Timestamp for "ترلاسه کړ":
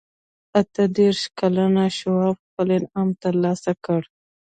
3.23-4.01